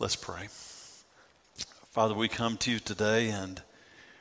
[0.00, 0.46] Let's pray.
[1.90, 3.60] Father, we come to you today, and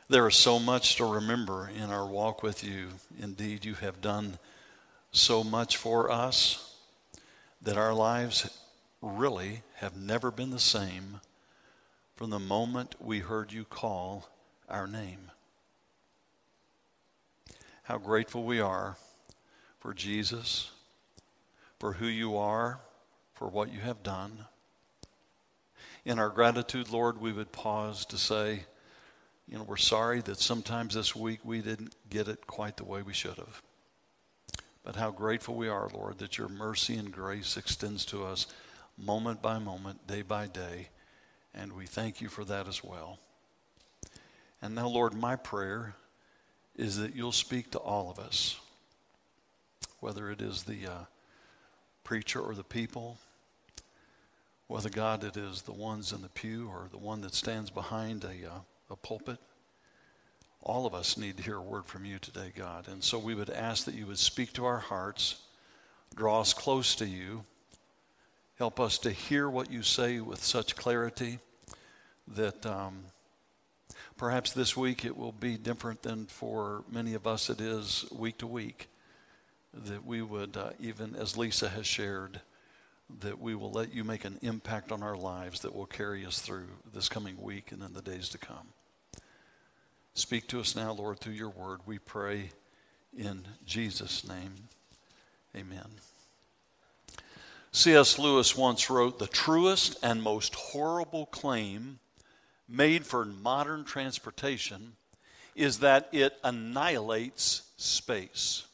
[0.09, 2.87] there is so much to remember in our walk with you.
[3.21, 4.39] Indeed, you have done
[5.11, 6.73] so much for us
[7.61, 8.49] that our lives
[9.03, 11.21] really have never been the same
[12.15, 14.29] from the moment we heard you call
[14.67, 15.29] our name.
[17.83, 18.97] How grateful we are
[19.79, 20.71] for Jesus,
[21.77, 22.79] for who you are,
[23.35, 24.45] for what you have done.
[26.07, 28.63] In our gratitude, Lord, we would pause to say,
[29.45, 33.01] you know, we're sorry that sometimes this week we didn't get it quite the way
[33.01, 33.61] we should have.
[34.85, 38.47] But how grateful we are, Lord, that your mercy and grace extends to us
[38.97, 40.87] moment by moment, day by day.
[41.53, 43.19] And we thank you for that as well.
[44.61, 45.95] And now, Lord, my prayer
[46.77, 48.57] is that you'll speak to all of us,
[49.99, 51.05] whether it is the uh,
[52.05, 53.17] preacher or the people,
[54.67, 58.23] whether, God, it is the ones in the pew or the one that stands behind
[58.23, 59.39] a, uh, a pulpit.
[60.61, 62.87] All of us need to hear a word from you today, God.
[62.89, 65.41] And so we would ask that you would speak to our hearts,
[66.15, 67.45] draw us close to you,
[68.57, 71.39] help us to hear what you say with such clarity
[72.27, 73.05] that um,
[74.17, 78.39] perhaps this week it will be different than for many of us it is week
[78.39, 78.89] to week.
[79.73, 82.41] That we would, uh, even as Lisa has shared,
[83.21, 86.39] that we will let you make an impact on our lives that will carry us
[86.39, 88.69] through this coming week and in the days to come.
[90.13, 91.81] Speak to us now, Lord, through your word.
[91.85, 92.49] We pray
[93.17, 94.55] in Jesus' name.
[95.55, 95.87] Amen.
[97.71, 98.17] C.S.
[98.17, 101.99] Lewis once wrote The truest and most horrible claim
[102.67, 104.93] made for modern transportation
[105.55, 108.66] is that it annihilates space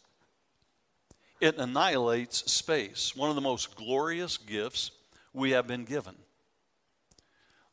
[1.43, 4.91] it annihilates space, one of the most glorious gifts
[5.33, 6.15] we have been given.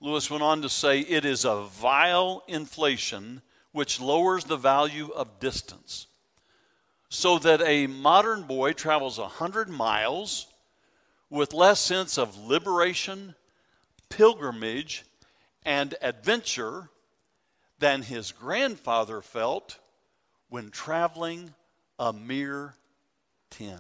[0.01, 5.39] Lewis went on to say it is a vile inflation which lowers the value of
[5.39, 6.09] distance,
[7.09, 10.49] so that a modern boy travels 100 miles
[11.29, 13.37] with less sense of liberation,
[14.09, 15.05] pilgrimage,
[15.65, 16.91] and adventure
[17.79, 19.79] than his grandfather felt
[20.49, 21.55] when traveling
[22.01, 22.75] a mere
[23.51, 23.79] 10.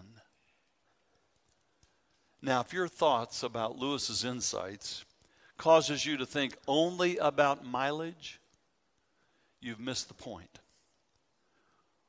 [2.42, 5.04] Now, if your thoughts about Lewis's insights
[5.58, 8.40] causes you to think only about mileage,
[9.60, 10.58] you've missed the point.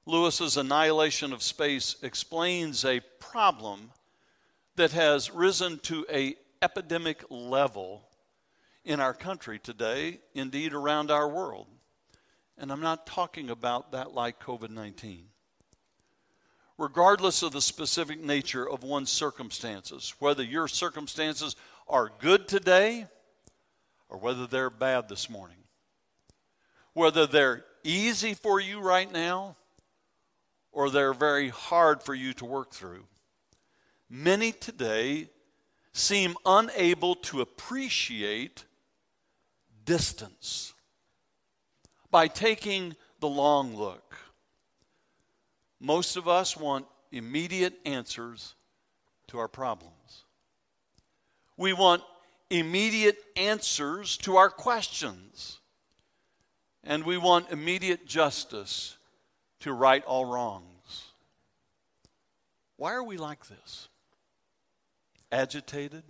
[0.06, 3.92] Lewis's annihilation of space explains a problem
[4.76, 8.04] that has risen to a epidemic level
[8.84, 11.68] in our country today, indeed around our world.
[12.58, 15.26] And I'm not talking about that like COVID 19
[16.82, 21.56] regardless of the specific nature of one's circumstances, whether your circumstances
[21.88, 23.06] are good today
[24.10, 25.58] or whether they're bad this morning,
[26.94, 29.56] whether they're easy for you right now
[30.72, 33.06] or they're very hard for you to work through.
[34.10, 35.30] Many today
[35.94, 38.66] seem unable to appreciate
[39.86, 40.74] distance
[42.10, 44.16] by taking the long look.
[45.84, 48.54] Most of us want immediate answers
[49.28, 50.26] to our problems.
[51.58, 52.04] We want
[52.52, 55.58] immediate answers to our questions.
[56.84, 58.96] And we want immediate justice
[59.62, 61.06] to right all wrongs.
[62.78, 63.88] Why are we like this?
[65.32, 66.04] Agitated,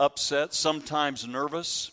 [0.00, 1.92] upset, sometimes nervous.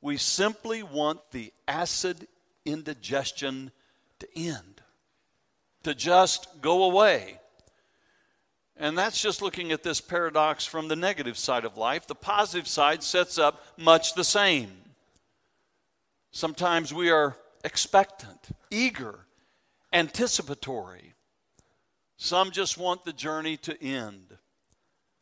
[0.00, 2.26] We simply want the acid
[2.64, 3.70] indigestion
[4.18, 4.73] to end
[5.84, 7.38] to just go away.
[8.76, 12.06] And that's just looking at this paradox from the negative side of life.
[12.06, 14.70] The positive side sets up much the same.
[16.32, 19.26] Sometimes we are expectant, eager,
[19.92, 21.14] anticipatory.
[22.16, 24.36] Some just want the journey to end,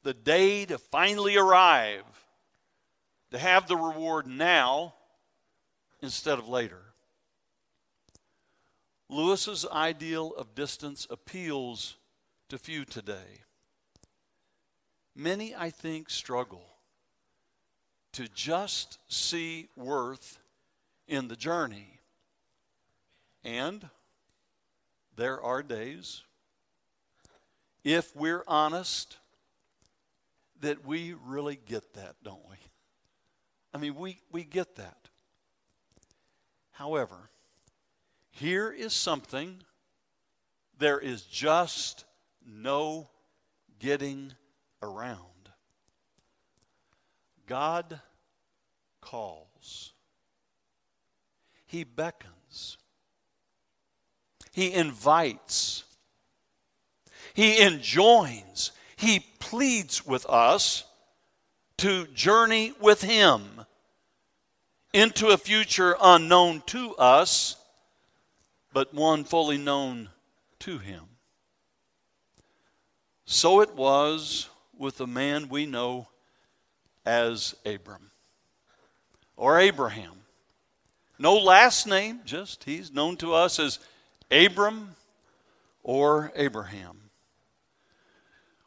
[0.02, 2.04] the day to finally arrive,
[3.32, 4.94] to have the reward now
[6.00, 6.91] instead of later.
[9.12, 11.96] Lewis's ideal of distance appeals
[12.48, 13.42] to few today.
[15.14, 16.64] Many, I think, struggle
[18.12, 20.38] to just see worth
[21.06, 22.00] in the journey.
[23.44, 23.90] And
[25.14, 26.22] there are days,
[27.84, 29.18] if we're honest,
[30.62, 32.56] that we really get that, don't we?
[33.74, 35.08] I mean, we, we get that.
[36.70, 37.28] However,
[38.32, 39.62] here is something
[40.78, 42.04] there is just
[42.44, 43.08] no
[43.78, 44.32] getting
[44.82, 45.18] around.
[47.46, 48.00] God
[49.00, 49.92] calls,
[51.66, 52.78] He beckons,
[54.50, 55.84] He invites,
[57.34, 60.84] He enjoins, He pleads with us
[61.78, 63.66] to journey with Him
[64.92, 67.56] into a future unknown to us,
[68.72, 70.08] but one fully known
[70.60, 71.02] to Him.
[73.24, 76.08] So it was with the man we know
[77.06, 78.10] as Abram
[79.36, 80.12] or Abraham.
[81.18, 83.78] No last name, just he's known to us as
[84.30, 84.96] Abram
[85.82, 86.98] or Abraham.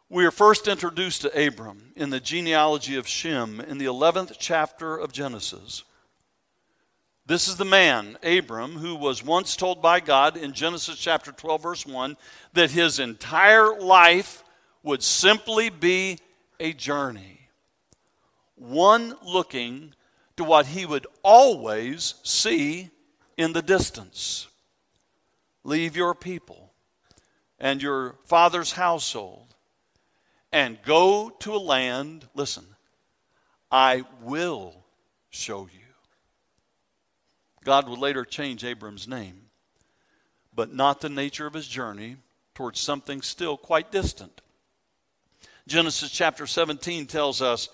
[0.07, 4.95] We are first introduced to Abram in the genealogy of Shem in the 11th chapter
[4.95, 5.83] of Genesis.
[7.27, 11.63] This is the man, Abram, who was once told by God in Genesis chapter 12,
[11.63, 12.17] verse 1,
[12.53, 14.43] that his entire life
[14.83, 16.19] would simply be
[16.59, 17.49] a journey.
[18.55, 19.95] One looking
[20.37, 22.91] to what he would always see
[23.37, 24.47] in the distance.
[25.63, 26.73] Leave your people
[27.59, 29.55] and your father's household
[30.51, 32.65] and go to a land, listen,
[33.71, 34.85] I will
[35.31, 35.84] show you.
[37.65, 39.41] God would later change Abram's name,
[40.53, 42.17] but not the nature of his journey
[42.53, 44.41] towards something still quite distant.
[45.67, 47.69] Genesis chapter 17 tells us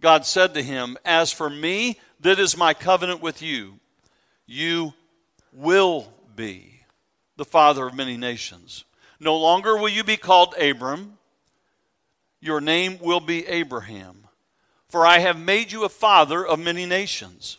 [0.00, 3.78] God said to him, As for me, that is my covenant with you.
[4.44, 4.92] You
[5.52, 6.80] will be
[7.36, 8.84] the father of many nations.
[9.20, 11.16] No longer will you be called Abram,
[12.40, 14.26] your name will be Abraham.
[14.88, 17.58] For I have made you a father of many nations.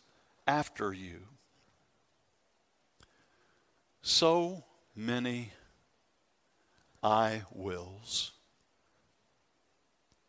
[0.47, 1.19] after you.
[4.01, 4.63] So
[4.95, 5.51] many
[7.03, 8.31] I wills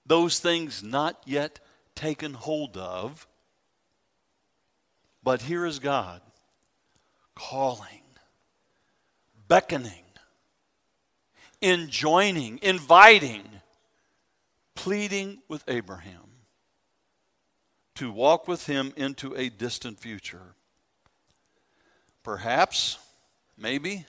[0.07, 1.61] those things not yet
[1.95, 3.27] taken hold of.
[5.23, 6.21] But here is God
[7.35, 8.03] calling,
[9.49, 10.05] beckoning,
[11.63, 13.45] enjoining, inviting,
[14.75, 16.32] pleading with Abraham
[18.03, 20.57] to walk with him into a distant future.
[22.25, 22.99] Perhaps,
[23.57, 24.07] maybe,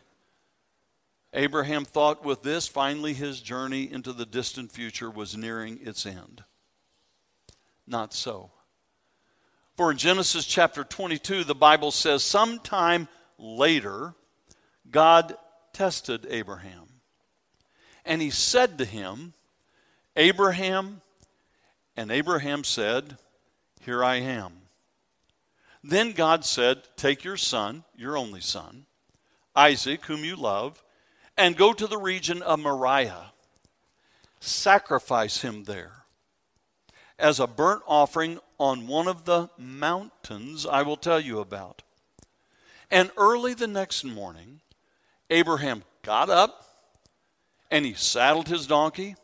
[1.32, 6.44] Abraham thought with this, finally his journey into the distant future was nearing its end.
[7.86, 8.50] Not so.
[9.78, 13.08] For in Genesis chapter 22, the Bible says, sometime
[13.38, 14.16] later,
[14.90, 15.36] God
[15.72, 16.88] tested Abraham.
[18.06, 19.36] And he said to him,
[20.16, 21.02] Abraham,
[21.96, 23.20] and Abraham said,
[23.86, 24.54] Here I am.
[25.84, 28.86] Then God said, Take your son, your only son,
[29.56, 30.84] Isaac, whom you love,
[31.38, 33.34] and go to the region of Moriah.
[34.40, 36.04] Sacrifice him there
[37.20, 41.82] as a burnt offering on one of the mountains I will tell you about.
[42.92, 44.62] And early the next morning,
[45.30, 46.66] Abraham got up
[47.72, 49.16] and he saddled his donkey.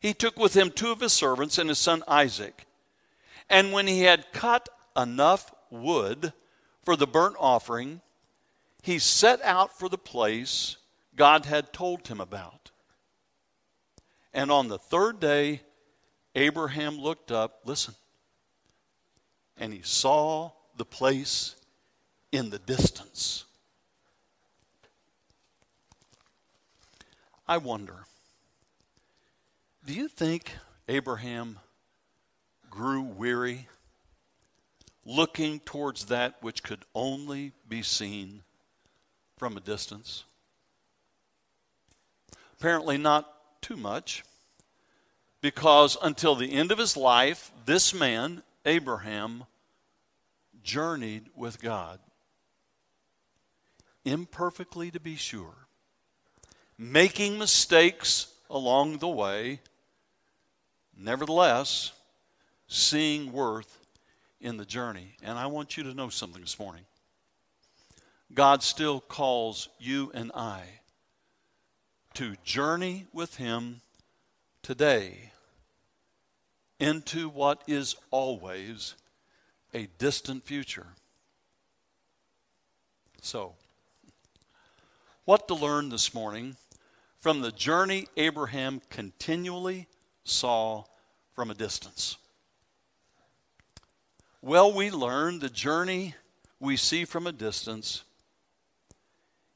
[0.00, 2.66] He took with him two of his servants and his son Isaac.
[3.52, 6.32] And when he had cut enough wood
[6.82, 8.00] for the burnt offering,
[8.82, 10.78] he set out for the place
[11.14, 12.70] God had told him about.
[14.32, 15.60] And on the third day,
[16.34, 17.94] Abraham looked up, listen,
[19.58, 21.54] and he saw the place
[22.32, 23.44] in the distance.
[27.46, 28.06] I wonder,
[29.84, 30.52] do you think
[30.88, 31.58] Abraham
[32.72, 33.68] grew weary
[35.04, 38.42] looking towards that which could only be seen
[39.36, 40.24] from a distance?
[42.58, 43.28] Apparently, not
[43.60, 44.24] too much,
[45.42, 49.44] because until the end of his life, this man, Abraham,
[50.62, 51.98] journeyed with God.
[54.04, 55.66] Imperfectly, to be sure,
[56.78, 59.60] making mistakes along the way,
[60.96, 61.92] nevertheless,
[62.72, 63.78] seeing worth
[64.40, 65.14] in the journey.
[65.22, 66.84] And I want you to know something this morning.
[68.32, 70.62] God still calls you and I
[72.14, 73.82] to journey with Him
[74.62, 75.32] today
[76.80, 78.94] into what is always
[79.74, 80.86] a distant future.
[83.20, 83.54] So,
[85.24, 86.56] what to learn this morning
[87.20, 89.86] from the journey Abraham continually
[90.24, 90.84] saw
[91.34, 92.16] from a distance?
[94.44, 96.16] Well, we learn the journey
[96.58, 98.02] we see from a distance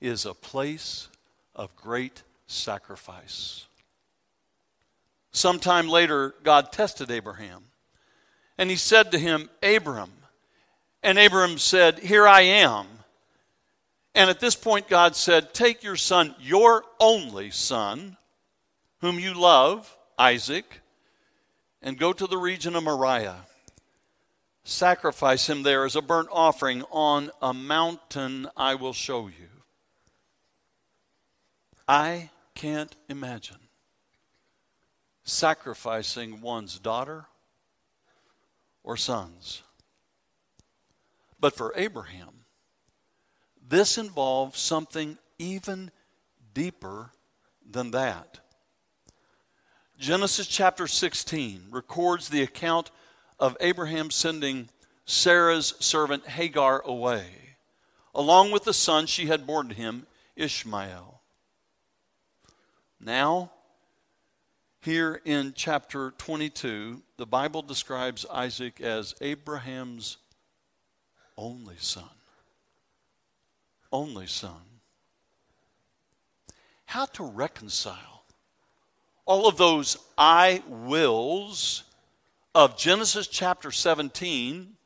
[0.01, 1.09] is a place
[1.57, 3.67] of great sacrifice.
[5.33, 7.65] Sometime later, God tested Abraham.
[8.59, 10.13] And he said to him, Abram.
[11.03, 12.87] And Abram said, Here I am.
[14.15, 18.17] And at this point, God said, Take your son, your only son,
[19.01, 20.81] whom you love, Isaac,
[21.83, 23.47] and go to the region of Moriah.
[24.69, 29.49] Sacrifice him there as a burnt offering on a mountain I will show you.
[31.87, 33.59] I can't imagine
[35.23, 37.27] sacrificing one's daughter
[38.83, 39.63] or sons.
[41.39, 42.45] But for Abraham,
[43.65, 45.93] this involves something even
[46.55, 47.13] deeper
[47.65, 48.41] than that.
[49.97, 52.91] Genesis chapter 16 records the account
[53.39, 54.69] of Abraham sending
[55.05, 57.27] Sarah's servant Hagar away,
[58.15, 61.21] along with the son she had borne to him, Ishmael.
[63.01, 63.53] Now,
[64.81, 70.17] here in chapter 22, the Bible describes Isaac as Abraham's
[71.37, 72.05] only son.
[73.93, 74.81] Only son.
[76.87, 78.25] How to reconcile
[79.25, 81.83] all of those I wills
[82.57, 84.77] of Genesis chapter 17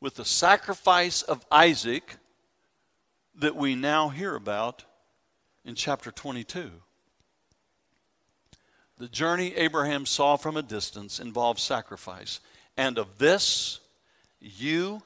[0.00, 2.16] with the sacrifice of Isaac
[3.36, 4.84] that we now hear about
[5.64, 6.72] in chapter 22.
[8.98, 12.40] The journey Abraham saw from a distance involved sacrifice.
[12.76, 13.78] And of this,
[14.40, 15.02] you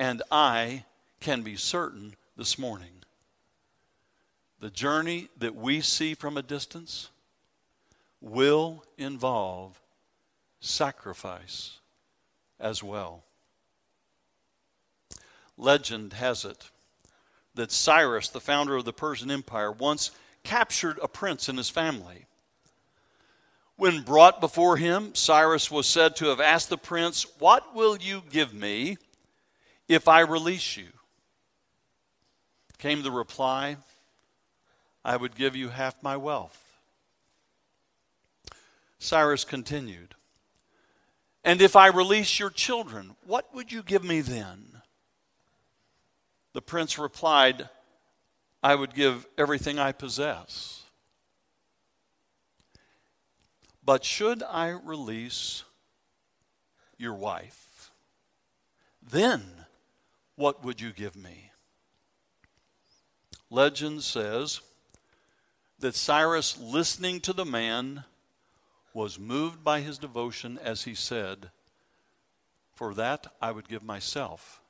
[0.00, 0.86] and I
[1.20, 3.04] can be certain this morning.
[4.58, 7.10] The journey that we see from a distance
[8.20, 9.80] will involve
[10.66, 11.78] sacrifice
[12.58, 13.24] as well.
[15.56, 16.70] Legend has it
[17.54, 20.10] that Cyrus, the founder of the Persian Empire, once
[20.42, 22.26] captured a prince and his family.
[23.76, 28.22] When brought before him, Cyrus was said to have asked the prince, What will you
[28.30, 28.96] give me
[29.88, 30.88] if I release you?
[32.78, 33.76] Came the reply,
[35.04, 36.62] I would give you half my wealth.
[38.98, 40.14] Cyrus continued,
[41.46, 44.82] And if I release your children, what would you give me then?
[46.54, 47.68] The prince replied,
[48.64, 50.82] I would give everything I possess.
[53.84, 55.62] But should I release
[56.98, 57.92] your wife,
[59.00, 59.44] then
[60.34, 61.52] what would you give me?
[63.50, 64.60] Legend says
[65.78, 68.02] that Cyrus, listening to the man,
[68.96, 71.50] was moved by his devotion as he said,
[72.72, 74.62] For that I would give myself.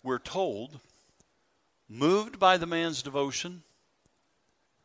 [0.00, 0.78] We're told,
[1.88, 3.64] moved by the man's devotion,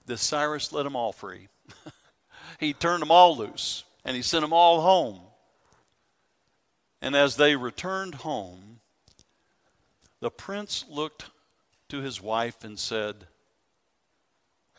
[0.07, 1.47] that Cyrus let them all free.
[2.59, 5.21] he turned them all loose and he sent them all home.
[7.03, 8.79] And as they returned home,
[10.21, 11.29] the prince looked
[11.89, 13.27] to his wife and said,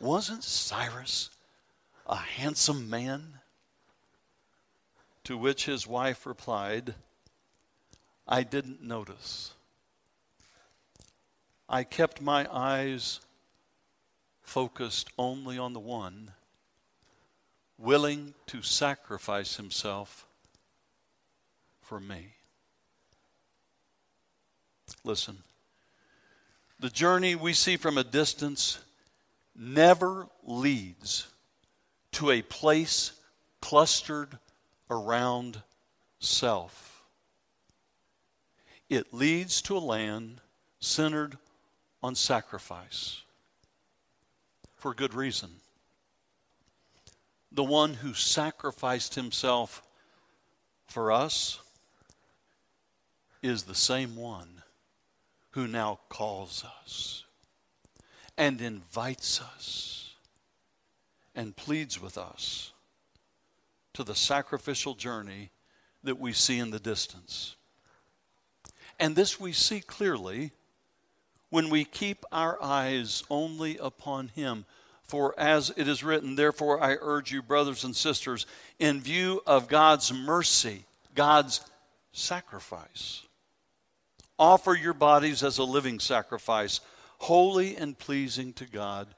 [0.00, 1.30] Wasn't Cyrus
[2.06, 3.40] a handsome man?
[5.24, 6.94] To which his wife replied,
[8.28, 9.52] I didn't notice.
[11.68, 13.20] I kept my eyes
[14.42, 16.30] focused only on the one,
[17.76, 20.26] willing to sacrifice himself
[21.82, 22.34] for me.
[25.02, 25.38] Listen,
[26.78, 28.78] the journey we see from a distance
[29.56, 31.26] never leads
[32.16, 33.12] to a place
[33.60, 34.38] clustered
[34.88, 35.60] around
[36.18, 37.02] self.
[38.88, 40.40] It leads to a land
[40.80, 41.36] centered
[42.02, 43.20] on sacrifice
[44.76, 45.56] for good reason.
[47.52, 49.82] The one who sacrificed himself
[50.86, 51.60] for us
[53.42, 54.62] is the same one
[55.50, 57.24] who now calls us
[58.38, 60.05] and invites us
[61.36, 62.72] and pleads with us
[63.92, 65.50] to the sacrificial journey
[66.02, 67.56] that we see in the distance.
[68.98, 70.52] And this we see clearly
[71.50, 74.64] when we keep our eyes only upon Him.
[75.04, 78.46] For as it is written, therefore I urge you, brothers and sisters,
[78.78, 81.60] in view of God's mercy, God's
[82.12, 83.22] sacrifice.
[84.38, 86.80] Offer your bodies as a living sacrifice,
[87.18, 89.08] holy and pleasing to God.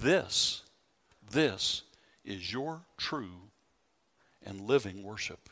[0.00, 0.63] This,
[1.34, 1.82] this
[2.24, 3.50] is your true
[4.46, 5.50] and living worship.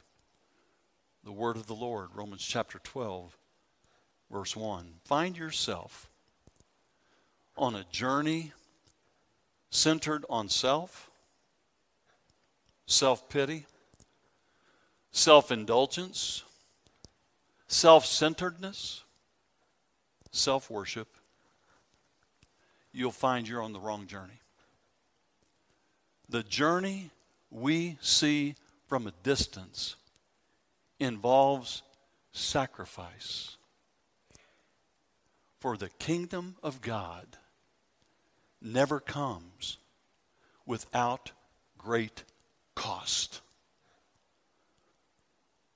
[1.24, 3.36] The word of the Lord, Romans chapter 12,
[4.30, 4.94] verse 1.
[5.04, 6.08] Find yourself
[7.56, 8.52] on a journey
[9.70, 11.10] centered on self,
[12.86, 13.66] self pity,
[15.10, 16.44] self indulgence,
[17.66, 19.04] self centeredness,
[20.30, 21.08] self worship,
[22.92, 24.40] you'll find you're on the wrong journey.
[26.29, 27.11] The journey
[27.50, 28.55] we see
[28.87, 29.97] from a distance
[30.99, 31.83] involves
[32.33, 33.57] sacrifice.
[35.61, 37.26] For the kingdom of God
[38.61, 39.79] never comes
[40.67, 41.33] without
[41.79, 42.25] great
[42.75, 43.41] cost.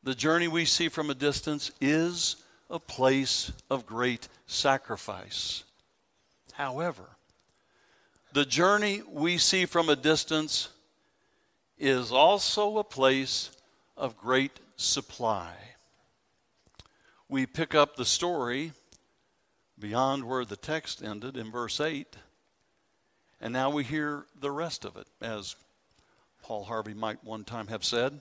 [0.03, 2.37] The journey we see from a distance is
[2.71, 5.65] a place of great sacrifice.
[6.53, 7.16] However,
[8.37, 10.69] the journey we see from a distance
[11.79, 13.51] is also a place
[13.97, 15.55] of great supply.
[17.31, 18.73] We pick up the story
[19.79, 22.15] beyond where the text ended in verse 8,
[23.41, 25.57] and now we hear the rest of it, as
[26.43, 28.21] Paul Harvey might one time have said.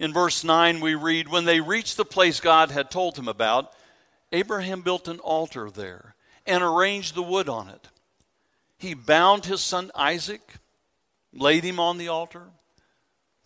[0.00, 3.74] In verse 9, we read When they reached the place God had told him about,
[4.32, 7.90] Abraham built an altar there and arranged the wood on it.
[8.84, 10.56] He bound his son Isaac,
[11.32, 12.48] laid him on the altar,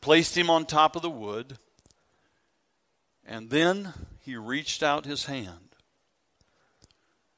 [0.00, 1.58] placed him on top of the wood,
[3.24, 5.68] and then he reached out his hand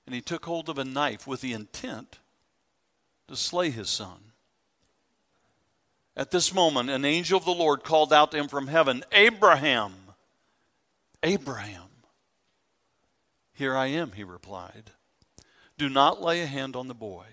[0.07, 2.21] and he took hold of a knife with the intent
[3.28, 4.33] to slay his son.
[6.16, 9.92] At this moment, an angel of the Lord called out to him from heaven, Abraham,
[11.23, 11.90] Abraham.
[13.52, 14.91] Here I am, he replied.
[15.76, 17.26] Do not lay a hand on the boy.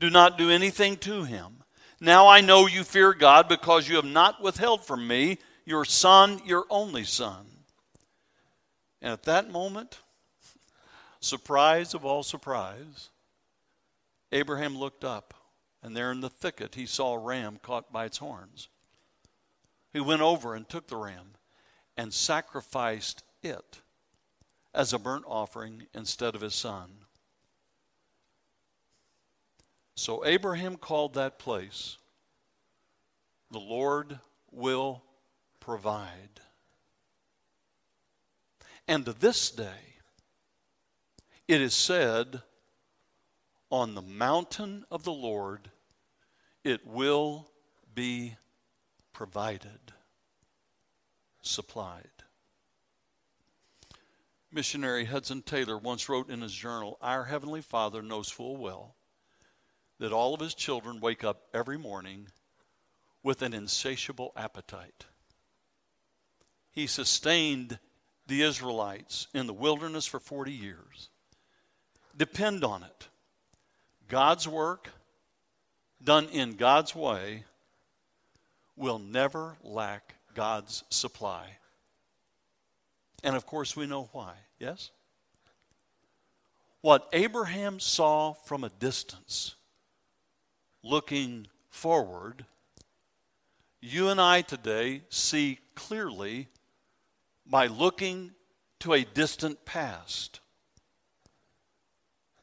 [0.00, 1.64] Do not do anything to him.
[2.00, 6.40] Now I know you fear God because you have not withheld from me your son,
[6.44, 7.46] your only son.
[9.02, 9.98] And at that moment,
[11.20, 13.10] surprise of all surprise,
[14.32, 15.34] Abraham looked up
[15.82, 18.68] and there in the thicket he saw a ram caught by its horns.
[19.92, 21.34] He went over and took the ram
[21.96, 23.80] and sacrificed it
[24.74, 26.90] as a burnt offering instead of his son.
[29.98, 31.98] So Abraham called that place,
[33.50, 34.20] The Lord
[34.52, 35.02] will
[35.58, 36.40] provide.
[38.86, 39.96] And to this day,
[41.48, 42.42] it is said,
[43.70, 45.68] on the mountain of the Lord
[46.62, 47.50] it will
[47.92, 48.36] be
[49.12, 49.92] provided,
[51.42, 52.06] supplied.
[54.52, 58.94] Missionary Hudson Taylor once wrote in his journal Our Heavenly Father knows full well
[59.98, 62.28] that all of his children wake up every morning
[63.22, 65.06] with an insatiable appetite.
[66.70, 67.78] He sustained
[68.26, 71.08] the Israelites in the wilderness for 40 years.
[72.16, 73.08] Depend on it.
[74.08, 74.90] God's work,
[76.02, 77.44] done in God's way,
[78.76, 81.58] will never lack God's supply.
[83.24, 84.90] And of course, we know why, yes?
[86.80, 89.56] What Abraham saw from a distance,
[90.82, 92.44] looking forward,
[93.80, 96.48] you and I today see clearly
[97.46, 98.32] by looking
[98.80, 100.40] to a distant past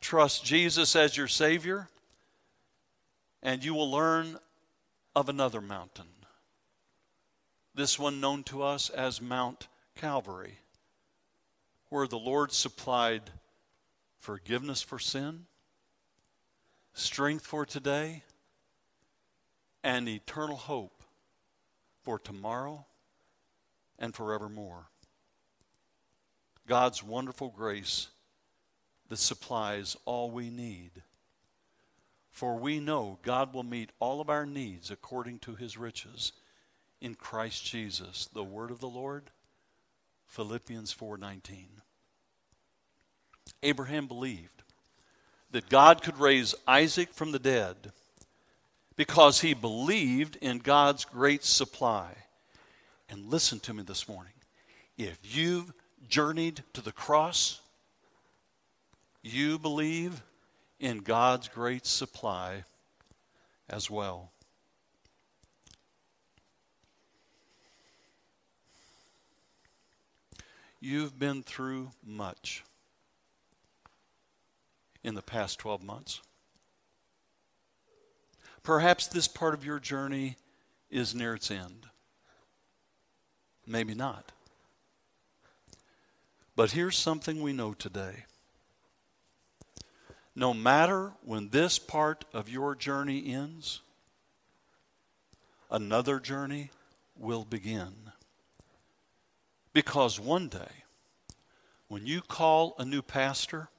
[0.05, 1.89] trust Jesus as your Savior,
[3.41, 4.37] and you will learn
[5.15, 6.05] of another mountain.
[7.73, 10.59] This one known to us as Mount Calvary,
[11.89, 13.31] where the Lord supplied
[14.19, 15.47] forgiveness for sin,
[16.95, 18.23] strength for today,
[19.83, 21.03] and eternal hope
[22.01, 22.85] for tomorrow
[23.99, 24.87] and forevermore.
[26.67, 28.07] God's wonderful grace
[29.09, 31.03] that supplies all we need.
[32.31, 36.31] For we know God will meet all of our needs according to his riches
[36.99, 38.27] in Christ Jesus.
[38.33, 39.31] The word of the Lord,
[40.25, 41.81] Philippians 4:19.
[43.61, 44.54] Abraham believed
[45.55, 47.93] that God could raise Isaac from the dead
[48.97, 52.11] because he believed in God's great supply.
[53.07, 54.33] And listen to me this morning.
[54.97, 55.71] If you've
[56.09, 57.61] journeyed to the cross,
[59.23, 60.21] you believe
[60.81, 62.65] in God's great supply
[63.69, 64.33] as well.
[70.81, 72.63] you've been through much
[75.05, 76.21] in the past 12 months.
[78.63, 80.37] Perhaps this part of your journey
[80.89, 81.85] is near its end.
[83.67, 84.31] Maybe not.
[86.55, 88.25] But here's something we know today.
[90.35, 93.81] No matter when this part of your journey ends,
[95.69, 96.71] another journey
[97.15, 97.93] will begin.
[99.73, 100.83] Because one day,
[101.87, 103.69] when you call a new pastor,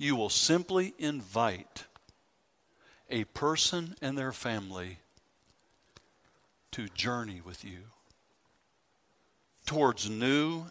[0.00, 1.84] you will simply invite
[3.10, 4.98] a person and their family
[6.70, 7.80] to journey with you
[9.66, 10.64] towards new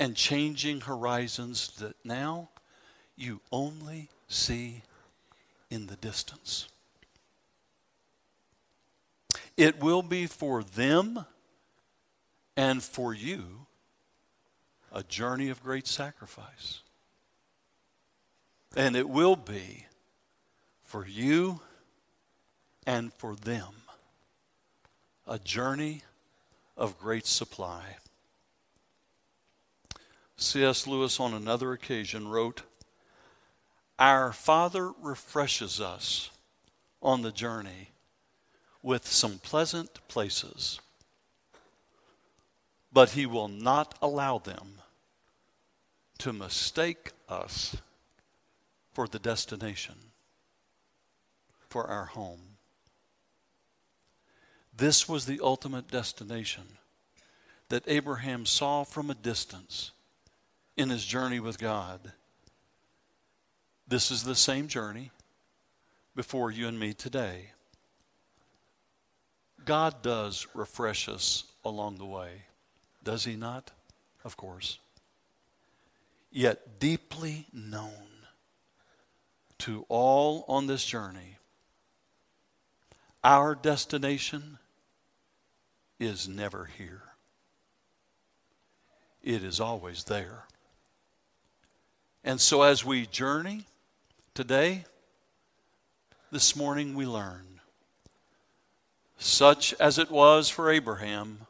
[0.00, 2.48] and changing horizons that now
[3.14, 4.82] you only see
[5.70, 6.66] in the distance.
[9.56, 11.24] It will be for them
[12.56, 13.66] and for you
[14.90, 16.80] a journey of great sacrifice.
[18.76, 19.86] And it will be
[20.84, 21.60] for you
[22.86, 23.72] and for them
[25.26, 26.02] a journey
[26.76, 27.96] of great supply.
[30.36, 30.86] C.S.
[30.86, 32.62] Lewis, on another occasion, wrote,
[33.98, 36.30] Our Father refreshes us
[37.02, 37.90] on the journey
[38.82, 40.80] with some pleasant places,
[42.92, 44.78] but He will not allow them
[46.18, 47.76] to mistake us
[49.00, 49.94] for the destination,
[51.70, 52.58] for our home.
[54.76, 56.64] This was the ultimate destination
[57.70, 59.92] that Abraham saw from a distance
[60.76, 62.12] in his journey with God.
[63.88, 65.12] This is the same journey
[66.14, 67.52] before you and me today.
[69.64, 72.42] God does refresh us along the way,
[73.02, 73.70] does He not?
[74.24, 74.78] Of course.
[76.30, 78.10] Yet deeply known
[79.60, 81.38] to all on this journey,
[83.22, 84.58] our destination
[85.98, 87.02] is never here.
[89.22, 90.44] It is always there.
[92.24, 93.64] And so as we journey
[94.34, 94.84] today,
[96.30, 97.50] this morning we learn
[99.20, 101.40] such as it was for Abraham,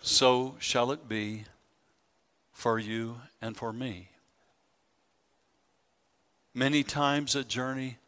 [0.00, 1.44] so shall it be
[2.52, 4.09] for you and for me.
[6.52, 7.98] Many times a journey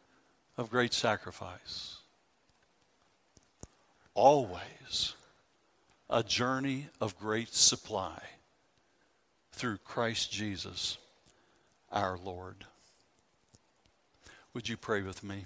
[0.57, 1.97] of great sacrifice.
[4.13, 5.13] Always
[6.09, 8.21] a journey of great supply
[9.53, 10.97] through Christ Jesus
[11.91, 12.65] our Lord.
[14.53, 15.45] Would you pray with me?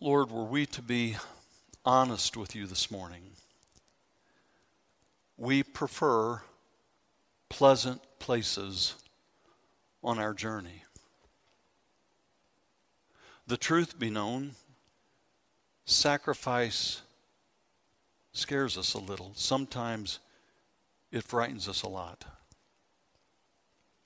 [0.00, 1.16] Lord, were we to be
[1.84, 3.22] honest with you this morning,
[5.36, 6.42] we prefer
[7.48, 8.94] pleasant places
[10.04, 10.82] on our journey.
[13.46, 14.50] The truth be known,
[15.86, 17.00] sacrifice
[18.32, 19.32] scares us a little.
[19.34, 20.18] Sometimes
[21.10, 22.26] it frightens us a lot.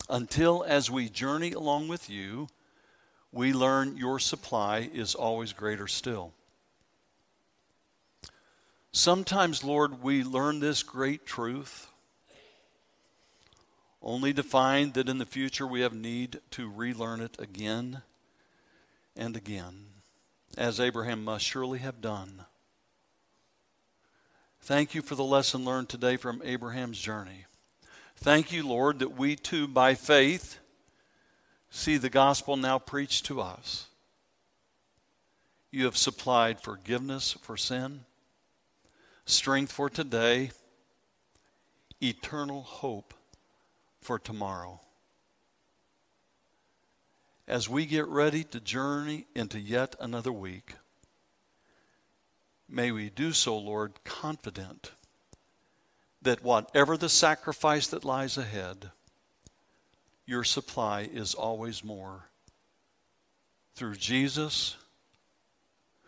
[0.08, 2.46] Until as we journey along with you,
[3.32, 6.32] we learn your supply is always greater still.
[8.92, 11.88] Sometimes, Lord, we learn this great truth
[14.02, 18.02] only to find that in the future we have need to relearn it again
[19.16, 19.86] and again,
[20.58, 22.44] as Abraham must surely have done.
[24.60, 27.46] Thank you for the lesson learned today from Abraham's journey.
[28.16, 30.58] Thank you, Lord, that we too, by faith,
[31.70, 33.86] see the gospel now preached to us.
[35.70, 38.00] You have supplied forgiveness for sin,
[39.24, 40.50] strength for today,
[42.00, 43.14] eternal hope
[44.02, 44.80] for tomorrow.
[47.48, 50.74] As we get ready to journey into yet another week,
[52.68, 54.92] may we do so, Lord, confident
[56.20, 58.90] that whatever the sacrifice that lies ahead,
[60.26, 62.28] your supply is always more.
[63.74, 64.76] Through Jesus,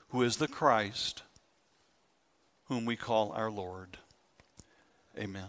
[0.09, 1.23] who is the Christ,
[2.67, 3.99] whom we call our Lord.
[5.19, 5.49] Amen.